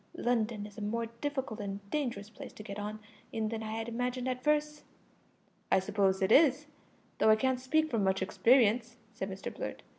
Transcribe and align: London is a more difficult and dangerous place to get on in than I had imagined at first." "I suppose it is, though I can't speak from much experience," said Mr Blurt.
London 0.17 0.65
is 0.65 0.79
a 0.79 0.81
more 0.81 1.05
difficult 1.05 1.59
and 1.59 1.79
dangerous 1.91 2.31
place 2.31 2.51
to 2.53 2.63
get 2.63 2.79
on 2.79 2.97
in 3.31 3.49
than 3.49 3.61
I 3.61 3.73
had 3.73 3.87
imagined 3.87 4.27
at 4.27 4.43
first." 4.43 4.81
"I 5.71 5.77
suppose 5.77 6.23
it 6.23 6.31
is, 6.31 6.65
though 7.19 7.29
I 7.29 7.35
can't 7.35 7.59
speak 7.59 7.91
from 7.91 8.03
much 8.03 8.23
experience," 8.23 8.97
said 9.13 9.29
Mr 9.29 9.53
Blurt. 9.55 9.83